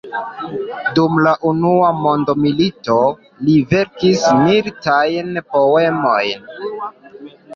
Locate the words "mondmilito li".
2.05-3.57